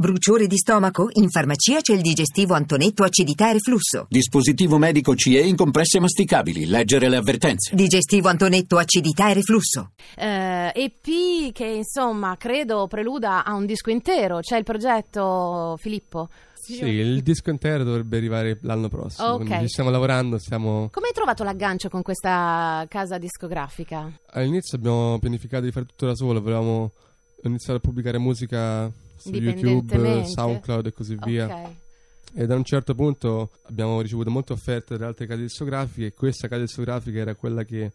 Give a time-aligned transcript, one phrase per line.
[0.00, 1.10] Bruciore di stomaco?
[1.16, 4.06] In farmacia c'è il digestivo Antonetto acidità e reflusso.
[4.08, 6.64] Dispositivo medico CE in compresse masticabili.
[6.64, 7.74] Leggere le avvertenze.
[7.74, 9.90] Digestivo Antonetto acidità e reflusso.
[10.16, 14.38] Eh, EP che insomma credo preluda a un disco intero.
[14.40, 16.30] C'è il progetto Filippo?
[16.54, 19.32] Sì, il disco intero dovrebbe arrivare l'anno prossimo.
[19.32, 19.44] Ok.
[19.44, 20.88] quindi ci stiamo lavorando, stiamo...
[20.90, 24.10] Come hai trovato l'aggancio con questa casa discografica?
[24.30, 26.92] All'inizio abbiamo pianificato di fare tutto da solo, volevamo
[27.42, 28.90] iniziare a pubblicare musica
[29.20, 30.24] su YouTube?
[30.24, 31.70] SoundCloud e così via.
[32.32, 36.46] E da un certo punto abbiamo ricevuto molte offerte dalle altre case discografiche e questa
[36.46, 37.92] casa discografica era quella che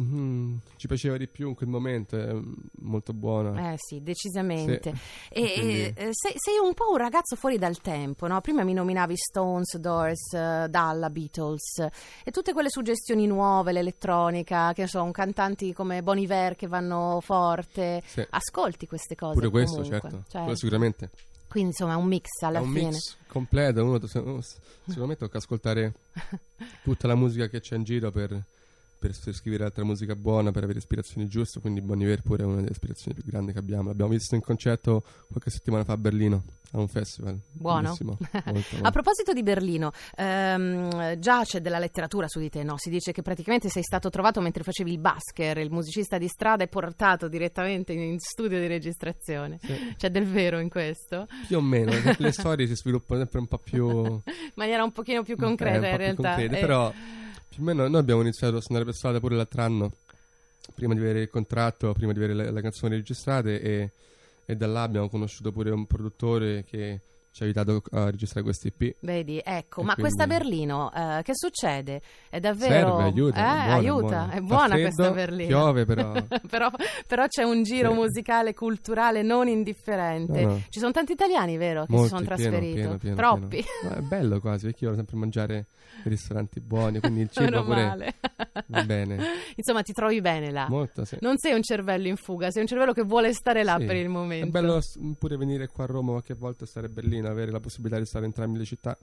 [0.00, 2.34] mm, ci piaceva di più in quel momento, è
[2.80, 3.72] molto buona.
[3.72, 4.94] Eh sì, decisamente.
[4.94, 5.00] Sì.
[5.28, 8.40] E, Quindi- eh, sei, sei un po' un ragazzo fuori dal tempo, no?
[8.40, 11.86] Prima mi nominavi Stones, Doors, eh, Dalla, Beatles
[12.24, 16.66] e tutte quelle suggestioni nuove, l'elettronica, che ne so, un cantanti come Bon Iver che
[16.66, 18.02] vanno forte.
[18.06, 18.26] Sì.
[18.30, 21.10] Ascolti queste cose Pure questo, certo, quello sicuramente.
[21.56, 22.88] Quindi insomma è un mix alla è un fine.
[22.90, 25.94] mix completo, uno, uno- sicuramente tocca ascoltare
[26.84, 28.38] tutta la musica che c'è in giro per,
[29.06, 32.56] per scrivere altra musica buona, per avere ispirazioni giuste, quindi Bon Iver pure è una
[32.56, 33.88] delle ispirazioni più grandi che abbiamo.
[33.88, 37.38] L'abbiamo visto in concerto qualche settimana fa a Berlino, a un festival.
[37.52, 37.96] Buono.
[38.00, 38.76] Molto, molto.
[38.82, 42.74] A proposito di Berlino, ehm, già c'è della letteratura su di te, no?
[42.78, 46.64] Si dice che praticamente sei stato trovato mentre facevi il basker, il musicista di strada,
[46.64, 49.58] e portato direttamente in studio di registrazione.
[49.62, 49.94] Sì.
[49.96, 51.26] C'è del vero in questo?
[51.46, 53.86] Più o meno, le storie si sviluppano sempre un po' più...
[53.86, 54.22] In
[54.54, 56.28] maniera un pochino più concreta eh, po' in realtà.
[56.34, 56.92] concrete, Eh, però
[57.56, 59.92] più o meno noi abbiamo iniziato a suonare per strada pure l'altro anno,
[60.74, 63.90] prima di avere il contratto, prima di avere le, le canzoni registrate e,
[64.44, 67.00] e da là abbiamo conosciuto pure un produttore che
[67.36, 68.96] ci ha aiutato a registrare questi EP.
[69.00, 72.00] Vedi, ecco, E ma quindi- questa Berlino, eh, che succede?
[72.30, 72.96] È davvero...
[72.96, 74.30] Serve, aiuta, Eh, è buona, aiuta, buona.
[74.32, 75.46] è buona freddo, questa Berlino.
[75.48, 76.12] piove, però.
[76.48, 76.70] però,
[77.06, 77.94] però c'è un giro Sì.
[77.96, 80.40] musicale, culturale non indifferente.
[80.40, 80.62] No, no.
[80.70, 82.74] Ci sono tanti italiani, vero, che Molti, si sono trasferiti?
[82.74, 83.46] pieno, pieno, Troppi.
[83.48, 83.66] pieno.
[83.82, 85.66] Ma è bello quasi, perché io voglio sempre mangiare
[86.04, 88.14] in ristoranti buoni, quindi il cibo pure
[88.68, 89.18] va bene.
[89.56, 90.66] Insomma, ti trovi bene là.
[90.70, 91.18] Molto, sì.
[91.20, 93.84] Non sei un cervello in fuga, sei un cervello che vuole stare là Sì.
[93.84, 94.46] per il momento.
[94.46, 94.80] È bello
[95.18, 98.24] pure venire qua a Roma qualche volta, stare a Berlino, avere la possibilità di stare
[98.24, 98.96] in entrambe le città.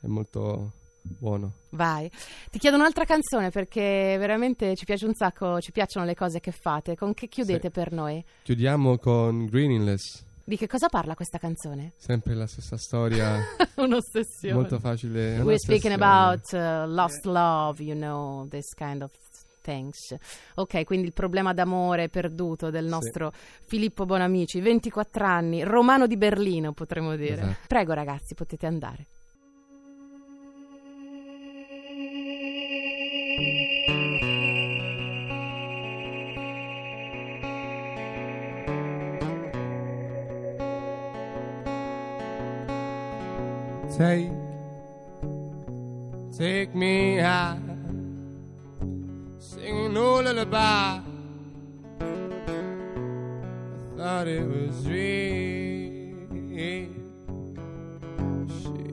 [0.00, 0.72] È molto
[1.02, 1.52] buono.
[1.70, 2.10] Vai.
[2.50, 6.52] Ti chiedo un'altra canzone perché veramente ci piace un sacco, ci piacciono le cose che
[6.52, 6.96] fate.
[6.96, 7.70] Con che chiudete Sì.
[7.70, 8.24] per noi?
[8.42, 11.92] Chiudiamo con Greeningless, Di che cosa parla questa canzone?
[11.96, 13.40] sempre la stessa storia,
[13.76, 14.54] Un'ossessione.
[14.54, 15.40] molto facile.
[15.40, 19.10] We're speaking about uh, lost love, you know, this kind of
[19.62, 20.14] things.
[20.56, 22.90] Ok, quindi il problema d'amore perduto del Sì.
[22.90, 23.32] nostro
[23.66, 27.32] Filippo Bonamici, 24 anni, romano di Berlino, potremmo dire.
[27.32, 27.56] Esatto.
[27.68, 29.06] Prego ragazzi, potete andare.
[43.96, 44.32] Take,
[46.36, 47.58] take me high,
[49.62, 50.58] singing no lullaby.
[50.58, 51.02] I
[53.96, 56.12] thought it was real.
[58.58, 58.88] Shake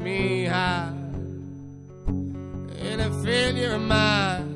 [0.00, 0.92] me high,
[2.88, 4.52] and a failure of mine.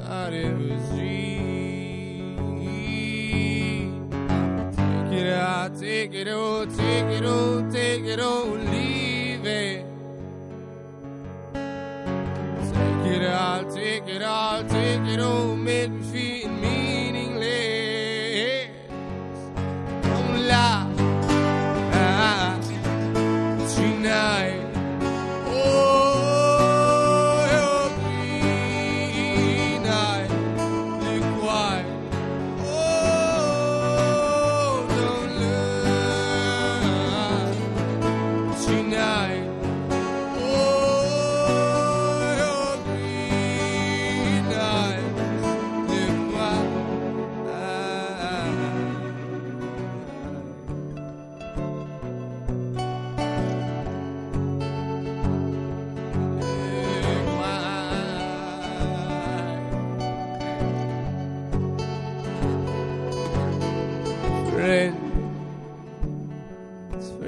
[0.00, 1.28] Thought it was real.
[5.08, 8.56] Take take it all, take it all, take it all,
[13.98, 16.27] take it all, take it all, make me feel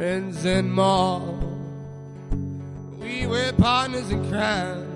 [0.01, 1.21] Friends, and more.
[2.99, 4.87] We were partners in crime,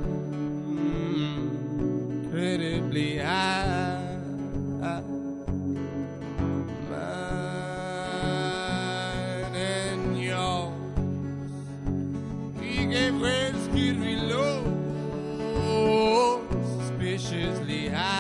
[0.81, 4.01] mm, incredibly high.
[6.89, 7.15] Mine
[9.55, 10.73] and yours.
[12.59, 13.93] We gave rescue
[14.33, 14.63] low,
[16.79, 18.14] suspiciously high.